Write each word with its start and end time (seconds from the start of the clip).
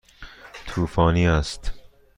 طوفانی 0.67 1.27
است. 1.27 1.71